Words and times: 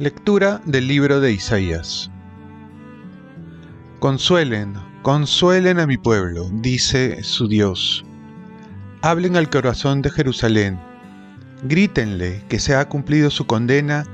Lectura 0.00 0.60
del 0.64 0.88
libro 0.88 1.20
de 1.20 1.30
Isaías. 1.30 2.10
Consuelen, 4.00 4.74
consuelen 5.02 5.78
a 5.78 5.86
mi 5.86 5.96
pueblo, 5.96 6.50
dice 6.52 7.22
su 7.22 7.46
Dios. 7.46 8.04
Hablen 9.02 9.36
al 9.36 9.48
corazón 9.48 10.02
de 10.02 10.10
Jerusalén. 10.10 10.80
Grítenle 11.62 12.42
que 12.48 12.58
se 12.58 12.74
ha 12.74 12.88
cumplido 12.88 13.30
su 13.30 13.46
condena 13.46 14.04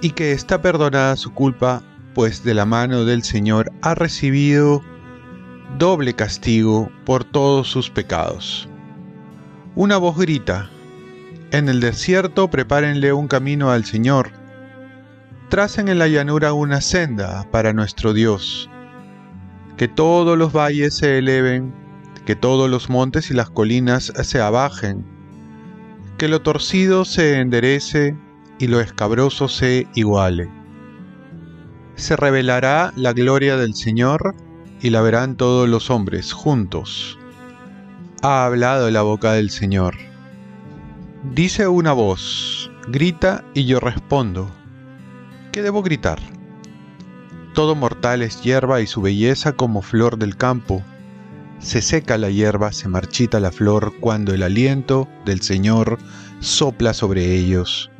y 0.00 0.10
que 0.10 0.32
está 0.32 0.60
perdonada 0.60 1.16
su 1.16 1.32
culpa, 1.32 1.84
pues 2.14 2.42
de 2.42 2.54
la 2.54 2.66
mano 2.66 3.04
del 3.04 3.22
Señor 3.22 3.72
ha 3.80 3.94
recibido 3.94 4.82
doble 5.78 6.14
castigo 6.14 6.90
por 7.04 7.24
todos 7.24 7.68
sus 7.68 7.90
pecados. 7.90 8.68
Una 9.74 9.96
voz 9.96 10.18
grita, 10.18 10.70
en 11.50 11.68
el 11.68 11.80
desierto 11.80 12.48
prepárenle 12.48 13.12
un 13.12 13.28
camino 13.28 13.70
al 13.70 13.84
Señor 13.84 14.42
tracen 15.52 15.88
en 15.88 15.98
la 15.98 16.08
llanura 16.08 16.54
una 16.54 16.80
senda 16.80 17.46
para 17.50 17.74
nuestro 17.74 18.14
Dios. 18.14 18.70
Que 19.76 19.86
todos 19.86 20.38
los 20.38 20.50
valles 20.50 20.96
se 20.96 21.18
eleven, 21.18 21.74
que 22.24 22.34
todos 22.34 22.70
los 22.70 22.88
montes 22.88 23.30
y 23.30 23.34
las 23.34 23.50
colinas 23.50 24.10
se 24.22 24.40
abajen, 24.40 25.04
que 26.16 26.28
lo 26.28 26.40
torcido 26.40 27.04
se 27.04 27.38
enderece 27.38 28.16
y 28.58 28.68
lo 28.68 28.80
escabroso 28.80 29.46
se 29.46 29.86
iguale. 29.94 30.48
Se 31.96 32.16
revelará 32.16 32.90
la 32.96 33.12
gloria 33.12 33.58
del 33.58 33.74
Señor 33.74 34.34
y 34.82 34.90
la 34.90 35.00
verán 35.00 35.36
todos 35.36 35.68
los 35.68 35.90
hombres 35.90 36.32
juntos. 36.32 37.18
Ha 38.22 38.44
hablado 38.44 38.90
la 38.90 39.02
boca 39.02 39.32
del 39.32 39.50
Señor. 39.50 39.96
Dice 41.32 41.68
una 41.68 41.92
voz, 41.92 42.70
grita 42.88 43.44
y 43.54 43.64
yo 43.64 43.78
respondo 43.78 44.50
¿Qué 45.52 45.60
debo 45.60 45.82
gritar? 45.82 46.18
Todo 47.52 47.74
mortal 47.74 48.22
es 48.22 48.42
hierba 48.42 48.80
y 48.80 48.86
su 48.86 49.02
belleza 49.02 49.52
como 49.52 49.82
flor 49.82 50.16
del 50.16 50.36
campo. 50.36 50.82
Se 51.58 51.82
seca 51.82 52.16
la 52.16 52.30
hierba, 52.30 52.72
se 52.72 52.88
marchita 52.88 53.38
la 53.38 53.52
flor 53.52 53.92
cuando 54.00 54.32
el 54.32 54.42
aliento 54.42 55.08
del 55.26 55.42
Señor 55.42 55.98
sopla 56.40 56.94
sobre 56.94 57.34
ellos. 57.34 57.90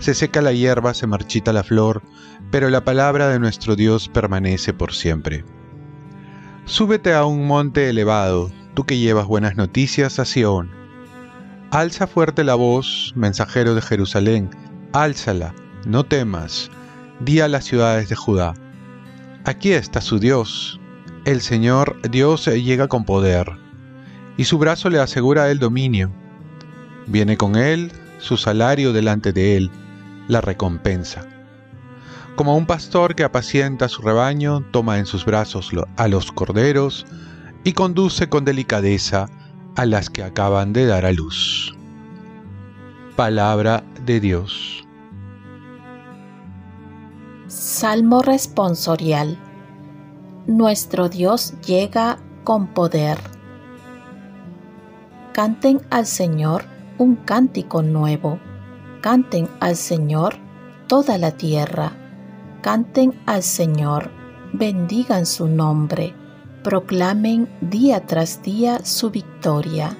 Se 0.00 0.14
seca 0.14 0.42
la 0.42 0.52
hierba, 0.52 0.92
se 0.92 1.06
marchita 1.06 1.52
la 1.52 1.62
flor, 1.62 2.02
pero 2.50 2.68
la 2.70 2.84
palabra 2.84 3.28
de 3.28 3.38
nuestro 3.38 3.76
Dios 3.76 4.08
permanece 4.08 4.74
por 4.74 4.92
siempre. 4.92 5.44
Súbete 6.70 7.14
a 7.14 7.24
un 7.24 7.48
monte 7.48 7.90
elevado, 7.90 8.48
tú 8.74 8.84
que 8.84 8.96
llevas 8.96 9.26
buenas 9.26 9.56
noticias 9.56 10.20
a 10.20 10.24
Sión. 10.24 10.70
Alza 11.72 12.06
fuerte 12.06 12.44
la 12.44 12.54
voz, 12.54 13.12
mensajero 13.16 13.74
de 13.74 13.82
Jerusalén, 13.82 14.50
álzala, 14.92 15.52
no 15.84 16.04
temas, 16.04 16.70
di 17.18 17.40
a 17.40 17.48
las 17.48 17.64
ciudades 17.64 18.08
de 18.08 18.14
Judá, 18.14 18.54
aquí 19.44 19.72
está 19.72 20.00
su 20.00 20.20
Dios, 20.20 20.78
el 21.24 21.40
Señor 21.40 22.00
Dios 22.08 22.46
llega 22.46 22.86
con 22.86 23.04
poder, 23.04 23.50
y 24.36 24.44
su 24.44 24.56
brazo 24.56 24.90
le 24.90 25.00
asegura 25.00 25.50
el 25.50 25.58
dominio. 25.58 26.12
Viene 27.08 27.36
con 27.36 27.56
él 27.56 27.90
su 28.18 28.36
salario 28.36 28.92
delante 28.92 29.32
de 29.32 29.56
él, 29.56 29.72
la 30.28 30.40
recompensa. 30.40 31.26
Como 32.40 32.56
un 32.56 32.64
pastor 32.64 33.14
que 33.14 33.22
apacienta 33.22 33.86
su 33.86 34.00
rebaño, 34.00 34.64
toma 34.70 34.98
en 34.98 35.04
sus 35.04 35.26
brazos 35.26 35.72
a 35.98 36.08
los 36.08 36.32
corderos 36.32 37.04
y 37.64 37.74
conduce 37.74 38.30
con 38.30 38.46
delicadeza 38.46 39.26
a 39.76 39.84
las 39.84 40.08
que 40.08 40.22
acaban 40.22 40.72
de 40.72 40.86
dar 40.86 41.04
a 41.04 41.12
luz. 41.12 41.76
Palabra 43.14 43.84
de 44.06 44.20
Dios. 44.20 44.86
Salmo 47.46 48.22
responsorial. 48.22 49.36
Nuestro 50.46 51.10
Dios 51.10 51.52
llega 51.60 52.16
con 52.44 52.68
poder. 52.68 53.18
Canten 55.34 55.82
al 55.90 56.06
Señor 56.06 56.64
un 56.96 57.16
cántico 57.16 57.82
nuevo. 57.82 58.40
Canten 59.02 59.46
al 59.60 59.76
Señor 59.76 60.36
toda 60.86 61.18
la 61.18 61.32
tierra. 61.32 61.99
Canten 62.62 63.18
al 63.26 63.42
Señor, 63.42 64.10
bendigan 64.52 65.26
su 65.26 65.48
nombre, 65.48 66.14
proclamen 66.62 67.48
día 67.60 68.06
tras 68.06 68.42
día 68.42 68.84
su 68.84 69.10
victoria. 69.10 69.96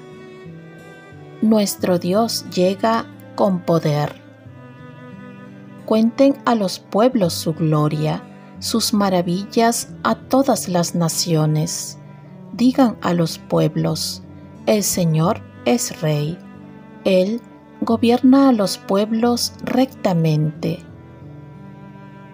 Nuestro 1.41 1.97
Dios 1.97 2.45
llega 2.49 3.05
con 3.35 3.61
poder 3.61 4.21
cuenten 5.91 6.37
a 6.45 6.55
los 6.55 6.79
pueblos 6.79 7.33
su 7.33 7.53
gloria, 7.53 8.23
sus 8.59 8.93
maravillas 8.93 9.89
a 10.03 10.15
todas 10.15 10.69
las 10.69 10.95
naciones. 10.95 11.99
Digan 12.53 12.95
a 13.01 13.13
los 13.13 13.39
pueblos, 13.39 14.23
el 14.67 14.83
Señor 14.83 15.41
es 15.65 15.99
Rey. 15.99 16.39
Él 17.03 17.41
gobierna 17.81 18.47
a 18.47 18.51
los 18.53 18.77
pueblos 18.77 19.51
rectamente. 19.65 20.79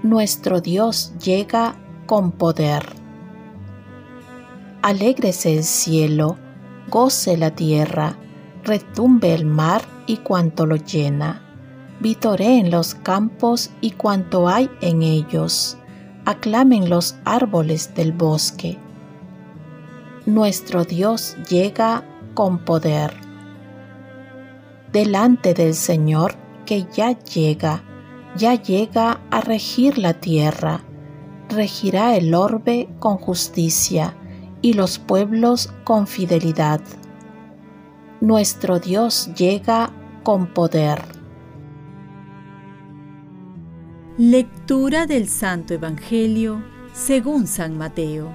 Nuestro 0.08 0.62
Dios 0.62 1.12
llega 1.22 1.76
con 2.06 2.32
poder. 2.32 2.86
Alégrese 4.82 5.58
el 5.58 5.66
cielo, 5.66 6.38
goce 6.90 7.36
la 7.36 7.52
tierra, 7.52 8.16
retumbe 8.64 9.36
el 9.36 9.46
mar 9.46 9.82
y 10.06 10.16
cuanto 10.16 10.66
lo 10.66 10.78
llena 10.78 11.44
en 12.40 12.72
los 12.72 12.96
campos 12.96 13.70
y 13.82 13.92
cuanto 13.92 14.48
hay 14.48 14.70
en 14.80 15.04
ellos, 15.04 15.78
aclamen 16.24 16.90
los 16.90 17.18
árboles 17.26 17.94
del 17.94 18.14
bosque. 18.14 18.78
Nuestro 20.26 20.86
Dios 20.86 21.36
llega 21.50 22.06
con 22.34 22.60
poder. 22.60 23.14
Delante 24.94 25.54
del 25.54 25.74
Señor 25.74 26.36
que 26.66 26.86
ya 26.94 27.12
llega, 27.12 27.84
ya 28.38 28.56
llega 28.56 29.17
a 29.38 29.42
regir 29.42 30.00
la 30.00 30.16
tierra, 30.16 30.82
regirá 31.48 32.16
el 32.16 32.34
orbe 32.34 32.90
con 32.98 33.18
justicia 33.18 34.16
y 34.64 34.74
los 34.74 34.98
pueblos 34.98 35.72
con 35.84 36.08
fidelidad. 36.08 36.82
Nuestro 38.20 38.80
Dios 38.80 39.30
llega 39.36 39.92
con 40.24 40.48
poder. 40.56 41.04
Lectura 44.18 45.06
del 45.06 45.28
Santo 45.28 45.76
Evangelio 45.76 46.64
según 46.94 47.46
San 47.46 47.78
Mateo. 47.78 48.32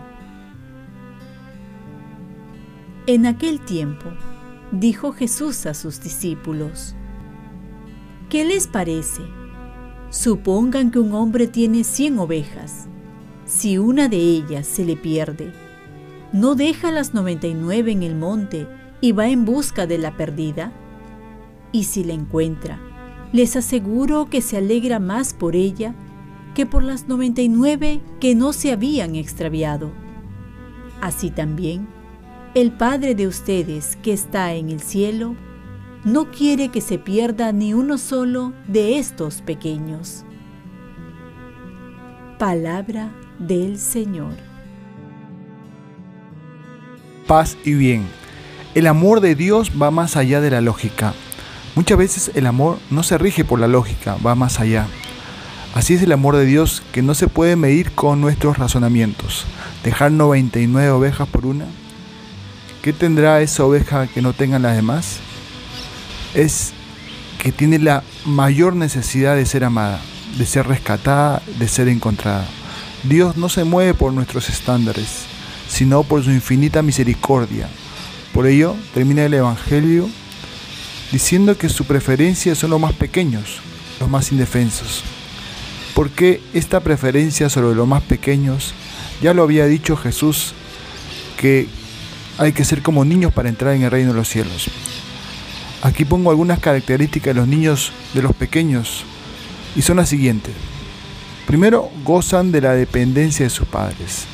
En 3.08 3.26
aquel 3.26 3.60
tiempo 3.64 4.06
dijo 4.70 5.10
Jesús 5.10 5.66
a 5.66 5.74
sus 5.74 6.00
discípulos, 6.00 6.94
¿qué 8.28 8.44
les 8.44 8.68
parece? 8.68 9.41
Supongan 10.12 10.90
que 10.90 10.98
un 10.98 11.14
hombre 11.14 11.46
tiene 11.46 11.84
cien 11.84 12.18
ovejas. 12.18 12.86
Si 13.46 13.78
una 13.78 14.08
de 14.08 14.18
ellas 14.18 14.66
se 14.66 14.84
le 14.84 14.94
pierde, 14.94 15.54
¿no 16.34 16.54
deja 16.54 16.92
las 16.92 17.14
noventa 17.14 17.46
y 17.46 17.54
nueve 17.54 17.92
en 17.92 18.02
el 18.02 18.14
monte 18.14 18.68
y 19.00 19.12
va 19.12 19.30
en 19.30 19.46
busca 19.46 19.86
de 19.86 19.96
la 19.96 20.14
perdida? 20.14 20.70
Y 21.72 21.84
si 21.84 22.04
la 22.04 22.12
encuentra, 22.12 22.78
les 23.32 23.56
aseguro 23.56 24.28
que 24.28 24.42
se 24.42 24.58
alegra 24.58 24.98
más 24.98 25.32
por 25.32 25.56
ella 25.56 25.94
que 26.54 26.66
por 26.66 26.82
las 26.82 27.08
99 27.08 28.02
que 28.20 28.34
no 28.34 28.52
se 28.52 28.70
habían 28.70 29.16
extraviado. 29.16 29.92
Así 31.00 31.30
también, 31.30 31.88
el 32.54 32.70
Padre 32.70 33.14
de 33.14 33.26
ustedes 33.26 33.96
que 33.96 34.12
está 34.12 34.52
en 34.52 34.68
el 34.68 34.82
cielo 34.82 35.36
no 36.04 36.30
quiere 36.30 36.68
que 36.68 36.80
se 36.80 36.98
pierda 36.98 37.52
ni 37.52 37.74
uno 37.74 37.98
solo 37.98 38.52
de 38.66 38.98
estos 38.98 39.42
pequeños. 39.42 40.24
Palabra 42.38 43.10
del 43.38 43.78
Señor. 43.78 44.34
Paz 47.26 47.56
y 47.64 47.74
bien. 47.74 48.06
El 48.74 48.86
amor 48.86 49.20
de 49.20 49.34
Dios 49.34 49.70
va 49.80 49.90
más 49.90 50.16
allá 50.16 50.40
de 50.40 50.50
la 50.50 50.60
lógica 50.60 51.14
Muchas 51.74 51.96
veces 51.96 52.30
el 52.34 52.46
amor 52.46 52.78
no 52.90 53.02
se 53.02 53.16
rige 53.16 53.44
por 53.44 53.58
la 53.58 53.66
lógica, 53.66 54.16
va 54.24 54.34
más 54.34 54.60
allá. 54.60 54.86
Así 55.74 55.94
es 55.94 56.02
el 56.02 56.12
amor 56.12 56.36
de 56.36 56.44
Dios 56.44 56.82
que 56.92 57.00
no 57.00 57.14
se 57.14 57.28
puede 57.28 57.56
medir 57.56 57.92
con 57.92 58.20
nuestros 58.20 58.58
razonamientos. 58.58 59.46
Dejar 59.82 60.12
99 60.12 60.90
ovejas 60.90 61.26
por 61.28 61.46
una. 61.46 61.64
¿Qué 62.82 62.92
tendrá 62.92 63.40
esa 63.40 63.64
oveja 63.64 64.06
que 64.06 64.20
no 64.20 64.34
tengan 64.34 64.60
las 64.60 64.76
demás? 64.76 65.20
Es 66.34 66.72
que 67.38 67.52
tiene 67.52 67.78
la 67.78 68.02
mayor 68.24 68.76
necesidad 68.76 69.36
de 69.36 69.46
ser 69.46 69.64
amada, 69.64 70.00
de 70.38 70.46
ser 70.46 70.66
rescatada, 70.66 71.42
de 71.58 71.68
ser 71.68 71.88
encontrada. 71.88 72.46
Dios 73.02 73.36
no 73.36 73.48
se 73.48 73.64
mueve 73.64 73.94
por 73.94 74.12
nuestros 74.12 74.48
estándares, 74.48 75.24
sino 75.68 76.04
por 76.04 76.22
su 76.22 76.30
infinita 76.30 76.82
misericordia. 76.82 77.68
Por 78.32 78.46
ello, 78.46 78.76
termina 78.94 79.24
el 79.24 79.34
Evangelio 79.34 80.08
diciendo 81.10 81.58
que 81.58 81.68
su 81.68 81.84
preferencia 81.84 82.54
son 82.54 82.70
los 82.70 82.80
más 82.80 82.92
pequeños, 82.92 83.60
los 84.00 84.08
más 84.08 84.32
indefensos. 84.32 85.02
¿Por 85.94 86.10
qué 86.10 86.40
esta 86.54 86.80
preferencia 86.80 87.50
sobre 87.50 87.74
los 87.74 87.86
más 87.86 88.02
pequeños? 88.02 88.72
Ya 89.20 89.34
lo 89.34 89.42
había 89.42 89.66
dicho 89.66 89.96
Jesús, 89.96 90.54
que 91.36 91.66
hay 92.38 92.52
que 92.52 92.64
ser 92.64 92.82
como 92.82 93.04
niños 93.04 93.32
para 93.32 93.48
entrar 93.48 93.74
en 93.74 93.82
el 93.82 93.90
reino 93.90 94.12
de 94.12 94.18
los 94.18 94.28
cielos. 94.28 94.70
Aquí 95.82 96.04
pongo 96.04 96.30
algunas 96.30 96.60
características 96.60 97.34
de 97.34 97.40
los 97.40 97.48
niños, 97.48 97.92
de 98.14 98.22
los 98.22 98.34
pequeños, 98.34 99.04
y 99.74 99.82
son 99.82 99.96
las 99.96 100.08
siguientes. 100.08 100.54
Primero, 101.46 101.90
gozan 102.04 102.52
de 102.52 102.60
la 102.60 102.72
dependencia 102.74 103.44
de 103.44 103.50
sus 103.50 103.66
padres. 103.66 104.26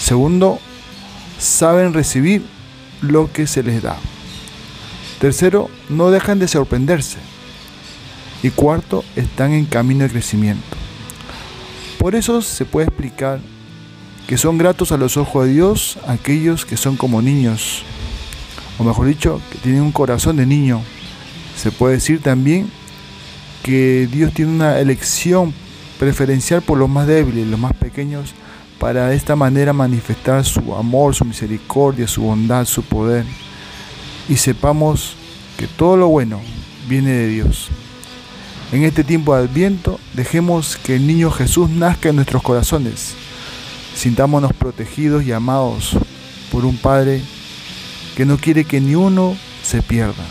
Segundo, 0.00 0.58
saben 1.38 1.94
recibir 1.94 2.44
lo 3.00 3.32
que 3.32 3.46
se 3.46 3.62
les 3.62 3.82
da. 3.82 3.96
Tercero, 5.20 5.70
no 5.88 6.10
dejan 6.10 6.40
de 6.40 6.48
sorprenderse. 6.48 7.18
Y 8.42 8.50
cuarto, 8.50 9.04
están 9.14 9.52
en 9.52 9.64
camino 9.64 10.04
de 10.04 10.10
crecimiento. 10.10 10.76
Por 11.98 12.14
eso 12.14 12.42
se 12.42 12.64
puede 12.64 12.88
explicar 12.88 13.40
que 14.26 14.38
son 14.38 14.58
gratos 14.58 14.92
a 14.92 14.96
los 14.96 15.16
ojos 15.16 15.46
de 15.46 15.52
Dios 15.52 15.98
aquellos 16.06 16.64
que 16.66 16.76
son 16.76 16.96
como 16.96 17.22
niños, 17.22 17.82
o 18.78 18.84
mejor 18.84 19.06
dicho, 19.06 19.40
que 19.50 19.58
tienen 19.58 19.82
un 19.82 19.92
corazón 19.92 20.36
de 20.36 20.46
niño. 20.46 20.80
Se 21.56 21.70
puede 21.70 21.94
decir 21.94 22.22
también 22.22 22.70
que 23.62 24.08
Dios 24.10 24.32
tiene 24.32 24.52
una 24.52 24.78
elección 24.78 25.52
preferencial 25.98 26.62
por 26.62 26.78
los 26.78 26.88
más 26.88 27.06
débiles, 27.06 27.46
los 27.48 27.58
más 27.58 27.72
pequeños, 27.74 28.34
para 28.78 29.08
de 29.08 29.16
esta 29.16 29.34
manera 29.34 29.72
manifestar 29.72 30.44
su 30.44 30.74
amor, 30.74 31.14
su 31.14 31.24
misericordia, 31.24 32.06
su 32.06 32.22
bondad, 32.22 32.64
su 32.64 32.82
poder. 32.82 33.24
Y 34.28 34.36
sepamos 34.36 35.16
que 35.56 35.66
todo 35.66 35.96
lo 35.96 36.08
bueno 36.08 36.40
viene 36.88 37.10
de 37.10 37.26
Dios. 37.26 37.68
En 38.70 38.84
este 38.84 39.02
tiempo 39.02 39.34
de 39.34 39.42
Adviento, 39.42 39.98
dejemos 40.14 40.76
que 40.76 40.96
el 40.96 41.06
niño 41.06 41.30
Jesús 41.30 41.68
nazca 41.70 42.10
en 42.10 42.16
nuestros 42.16 42.42
corazones. 42.42 43.14
Sintámonos 43.96 44.52
protegidos 44.52 45.24
y 45.24 45.32
amados 45.32 45.96
por 46.52 46.64
un 46.64 46.76
Padre 46.76 47.22
que 48.18 48.26
no 48.26 48.36
quiere 48.36 48.64
que 48.64 48.80
ni 48.80 48.96
uno 48.96 49.36
se 49.62 49.80
pierda. 49.80 50.24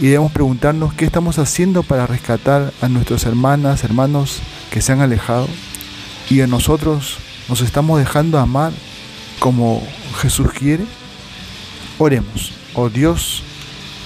Y 0.00 0.06
debemos 0.06 0.32
preguntarnos 0.32 0.94
qué 0.94 1.04
estamos 1.04 1.38
haciendo 1.38 1.82
para 1.82 2.06
rescatar 2.06 2.72
a 2.80 2.88
nuestras 2.88 3.26
hermanas, 3.26 3.84
hermanos 3.84 4.38
que 4.70 4.80
se 4.80 4.92
han 4.92 5.02
alejado. 5.02 5.46
Y 6.30 6.40
a 6.40 6.46
nosotros 6.46 7.18
nos 7.46 7.60
estamos 7.60 7.98
dejando 7.98 8.38
amar 8.38 8.72
como 9.38 9.86
Jesús 10.22 10.50
quiere. 10.52 10.86
Oremos, 11.98 12.54
oh 12.72 12.88
Dios, 12.88 13.42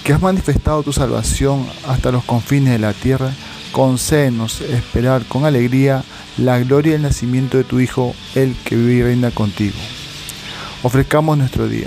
que 0.03 0.13
has 0.13 0.21
manifestado 0.21 0.83
tu 0.83 0.93
salvación 0.93 1.65
hasta 1.87 2.11
los 2.11 2.25
confines 2.25 2.73
de 2.73 2.81
la 2.81 2.95
tierra, 2.95 3.33
concédenos 3.71 4.61
esperar 4.61 5.25
con 5.27 5.45
alegría 5.45 6.03
la 6.37 6.59
gloria 6.59 6.95
del 6.95 7.03
nacimiento 7.03 7.59
de 7.59 7.63
tu 7.63 7.79
Hijo, 7.79 8.13
el 8.35 8.57
que 8.65 8.75
vive 8.75 8.93
y 8.93 9.03
reina 9.05 9.31
contigo. 9.31 9.77
Ofrezcamos 10.83 11.39
nuestro 11.39 11.69
día. 11.69 11.87